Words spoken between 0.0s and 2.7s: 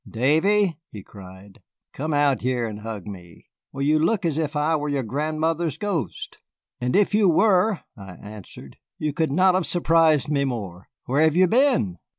"Davy," he cried, "come out here